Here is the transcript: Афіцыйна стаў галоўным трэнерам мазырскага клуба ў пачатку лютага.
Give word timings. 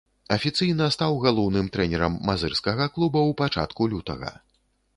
Афіцыйна 0.35 0.87
стаў 0.95 1.13
галоўным 1.25 1.67
трэнерам 1.75 2.17
мазырскага 2.29 2.89
клуба 2.95 3.19
ў 3.29 3.39
пачатку 3.43 3.81
лютага. 3.93 4.35